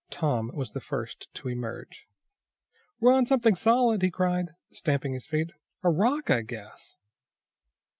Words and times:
Tom 0.09 0.49
was 0.55 0.71
the 0.71 0.81
first 0.81 1.31
to 1.35 1.47
emerge. 1.47 2.07
"We're 2.99 3.13
on 3.13 3.27
something 3.27 3.53
solid!" 3.53 4.01
he 4.01 4.09
cried, 4.09 4.47
stamping 4.71 5.13
his 5.13 5.27
feet. 5.27 5.51
"A 5.83 5.91
rock, 5.91 6.31
I 6.31 6.41
guess." 6.41 6.95